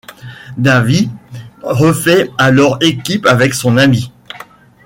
[0.57, 1.09] Davis
[1.61, 4.11] refait alors équipe avec son ami.